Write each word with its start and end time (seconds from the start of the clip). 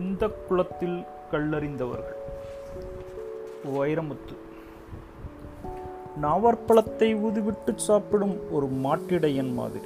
இந்த 0.00 0.28
குலத்தில் 0.48 1.04
கல்லறிந்தவர்கள். 1.32 2.18
வைரமுத்து. 3.76 4.34
நாவற்பழத்தை 6.22 7.14
ஊதிவிட்டு 7.14 7.76
சாப்பிடும் 7.76 8.52
ஒரு 8.52 8.66
மாட்டிடையன் 8.66 9.52
மாதிரி. 9.52 9.84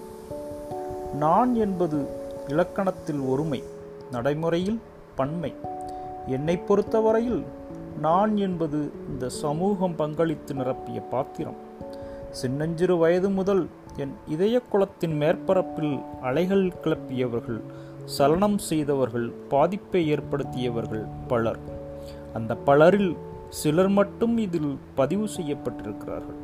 நான் 1.14 1.54
என்பது 1.54 2.06
இலக்கணத்தில் 2.48 3.20
ஒருமை 3.20 3.62
நடைமுறையில் 4.10 4.80
பன்மை. 5.14 5.52
என்னை 6.26 6.56
பொறுத்தவரையில் 6.56 7.44
நான் 8.00 8.36
என்பது 8.36 8.90
இந்த 9.08 9.28
சமூகம் 9.28 9.96
பங்களித்து 9.96 10.54
நிரப்பிய 10.54 11.02
பாத்திரம். 11.10 11.56
சின்னஞ்சிறு 12.30 12.96
வயது 12.96 13.30
முதல் 13.30 13.66
என் 13.96 14.14
இதய 14.28 14.60
குளத்தின் 14.60 15.20
மேற்பரப்பில் 15.20 16.02
அலைகள் 16.22 16.72
கிளப்பியவர்கள் 16.84 17.60
சலனம் 18.04 18.58
செய்தவர்கள் 18.58 19.30
பாதிப்பை 19.48 20.14
ஏற்படுத்தியவர்கள் 20.14 21.06
பலர். 21.28 21.58
அந்த 22.34 22.54
பலரில் 22.54 23.16
சிலர் 23.48 23.88
மட்டும் 23.88 24.38
இதில் 24.38 24.78
பதிவு 24.94 25.28
செய்யப்பட்டிருக்கிறார்கள். 25.36 26.40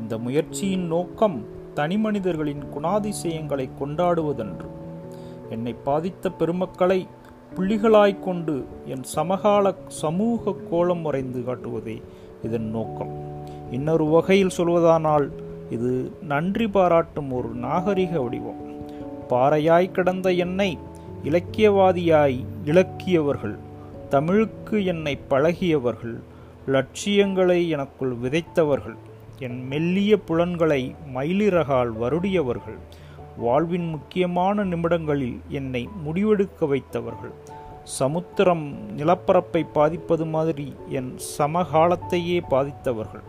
இந்த 0.00 0.18
முயற்சியின் 0.18 0.86
நோக்கம் 0.86 1.44
தனிமனிதர்களின் 1.74 2.62
குணாதிசயங்களை 2.78 3.68
கொண்டாடுவதன்று. 3.80 4.66
என்னை 5.50 5.74
பாதித்த 5.84 6.30
பெருமக்களை 6.30 7.06
புள்ளிகளாய்க் 7.56 8.20
கொண்டு 8.20 8.64
என் 8.86 9.02
சமகால 9.02 9.74
சமூக 9.86 10.54
கோலம் 10.70 11.02
வரைந்து 11.02 11.40
காட்டுவதே 11.40 12.02
இதன் 12.42 12.70
நோக்கம். 12.70 13.30
இன்னொரு 13.70 14.04
வகையில் 14.04 14.56
சொல்வதானால் 14.56 15.30
இது 15.72 15.90
நன்றி 16.22 16.66
பாராட்டும் 16.68 17.30
ஒரு 17.32 17.50
நாகரிக 17.66 18.20
வடிவம். 18.20 18.62
பாறையாய் 19.28 19.90
கிடந்த 19.90 20.32
என்னை 20.32 20.70
இலக்கியவாதியாய் 21.24 22.38
இலக்கியவர்கள் 22.64 23.56
தமிழுக்கு 24.08 24.84
என்னை 24.84 25.14
பழகியவர்கள் 25.30 26.16
லட்சியங்களை 26.66 27.68
எனக்குள் 27.68 28.14
விதைத்தவர்கள் 28.22 28.98
என் 29.38 29.66
மெல்லிய 29.66 30.18
புலன்களை 30.18 30.94
மயிலிறகால் 31.14 31.92
வருடியவர்கள் 32.00 32.78
வாழ்வின் 33.36 33.88
முக்கியமான 33.88 34.64
நிமிடங்களில் 34.64 35.40
என்னை 35.48 35.88
முடிவெடுக்க 36.04 36.66
வைத்தவர்கள். 36.66 37.34
சமுத்திரம் 37.84 38.64
நிலப்பரப்பை 38.96 39.62
பாதிப்பது 39.72 40.26
மாதிரி 40.26 40.74
என் 40.88 41.12
சமகாலத்தையே 41.38 42.38
பாதித்தவர்கள். 42.50 43.24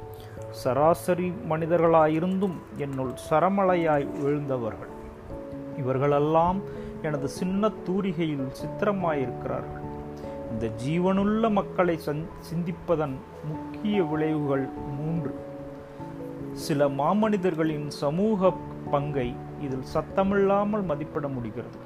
சராசரி 0.54 1.34
மனிதர்களாயிருந்தும் 1.50 2.58
என்னுள் 2.78 3.14
சரமலையாய் 3.30 4.08
விழுந்தவர்கள் 4.24 4.92
இவர்களெல்லாம் 5.78 6.60
எனது 7.02 7.28
சின்ன 7.28 7.72
தூரிகையில் 7.84 8.48
சித்திரமாயிருக்கிறார்கள். 8.62 9.86
இந்த 10.52 10.70
ஜீவனுள்ள 10.86 11.52
மக்களை 11.52 12.00
சிந்திப்பதன் 12.50 13.16
முக்கிய 13.44 14.04
விளைவுகள் 14.04 14.66
மூன்று. 14.98 15.34
சில 16.52 16.88
மாமனிதர்களின் 16.88 17.88
சமூக 17.88 18.52
பங்கை 18.92 19.36
இதில் 19.62 19.86
சத்தமில்லாமல் 19.94 20.86
மதிப்பிட 20.86 21.28
முடிகிறது. 21.28 21.80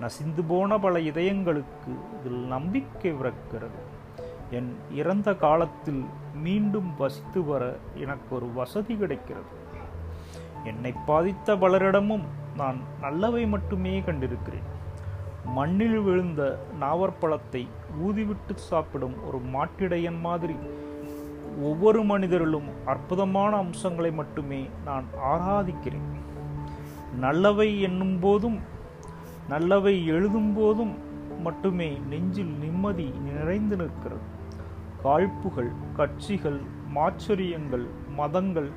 நசிந்து 0.00 0.42
போன 0.44 0.78
பல 0.78 0.98
இதயங்களுக்கு 0.98 1.92
இதில் 2.20 2.40
நம்பிக்கை 2.46 3.12
விறக்கிறது 3.14 3.80
என் 4.56 4.70
இறந்த 5.00 5.28
காலத்தில் 5.34 6.02
மீண்டும் 6.42 6.90
வசித்து 6.98 7.40
வர 7.44 7.62
எனக்கு 8.04 8.30
ஒரு 8.36 8.46
வசதி 8.58 8.94
கிடைக்கிறது. 8.96 9.50
என்னை 10.64 10.92
பாதித்த 11.06 11.54
பலரிடமும் 11.62 12.24
நான் 12.56 12.78
நல்லவை 13.00 13.46
மட்டுமே 13.46 13.94
கண்டிருக்கிறேன். 14.00 14.68
மண்ணில் 15.56 15.98
விழுந்த 15.98 16.42
நாவற்பழத்தை 16.80 17.62
ஊதிவிட்டு 18.06 18.54
சாப்பிடும் 18.54 19.16
ஒரு 19.26 19.38
மாட்டிடையன் 19.54 20.20
மாதிரி 20.20 20.56
ஒவ்வொரு 21.60 22.02
மனிதரிலும் 22.02 22.68
அற்புதமான 22.84 23.56
அம்சங்களை 23.56 24.12
மட்டுமே 24.12 24.60
நான் 24.84 25.06
ஆராதிக்கிறேன். 25.32 26.10
நல்லவை 27.18 27.70
என்னும் 27.82 28.18
போதும் 28.20 28.60
நல்லவை 29.48 29.94
எழுதும் 30.06 30.52
போதும் 30.54 30.94
மட்டுமே 31.42 31.90
நெஞ்சில் 32.10 32.54
நிம்மதி 32.62 33.08
நிறைந்து 33.24 33.76
நிற்கிறது. 33.76 34.26
காழ்ப்புகள் 35.04 35.70
கட்சிகள் 35.96 36.60
மாச்சரியங்கள் 36.94 37.86
மதங்கள் 38.16 38.68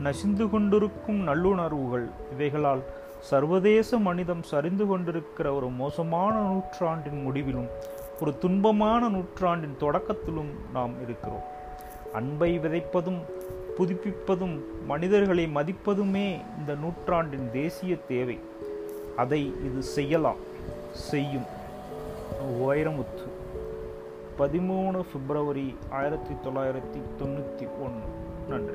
நசிந்து 0.00 0.50
கொண்டிருக்கும் 0.50 1.28
நல்லுணர்வுகள் 1.28 2.10
இவைகளால் 2.32 2.82
சர்வதேச 3.20 3.98
மனிதம் 3.98 4.42
சரிந்து 4.42 4.86
கொண்டிருக்கிற 4.86 5.52
ஒரு 5.52 5.68
மோசமான 5.68 6.38
நூற்றாண்டின் 6.38 7.22
முடிவிலும் 7.22 7.66
ஒரு 8.20 8.34
துன்பமான 8.40 9.08
நூற்றாண்டின் 9.08 9.76
தொடக்கத்திலும் 9.80 10.52
நாம் 10.72 11.02
இருக்கிறோம். 11.02 11.42
அன்பை 12.12 12.58
விதைப்பதும் 12.58 13.18
புதுப்பிப்பதும் 13.78 14.60
மனிதர்களை 14.86 15.48
மதிப்பதுமே 15.54 16.40
இந்த 16.58 16.74
நூற்றாண்டின் 16.80 17.50
தேசிய 17.52 17.96
தேவை. 17.96 18.38
அதை 19.16 19.52
இது 19.64 19.82
செய்யலாம் 19.82 20.36
செய்யும். 20.92 21.46
வைரமுத்து. 22.60 23.42
பதிமூணு 24.36 25.04
பிப்ரவரி 25.12 25.76
ஆயிரத்தி 25.90 26.34
தொள்ளாயிரத்தி 26.34 27.02
தொண்ணூற்றி 27.16 27.68
ஒன்று. 27.82 28.08
நன்றி. 28.48 28.74